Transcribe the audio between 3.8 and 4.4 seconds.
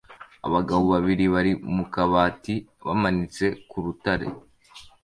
rutare